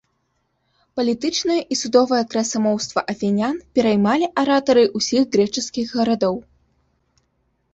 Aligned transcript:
Палітычнае 0.99 1.57
і 1.75 1.75
судовае 1.81 2.21
красамоўства 2.31 2.99
афінян 3.13 3.55
пераймалі 3.81 4.31
аратары 4.45 4.83
ўсіх 5.01 5.21
грэчаскіх 5.37 5.87
гарадоў. 6.01 6.35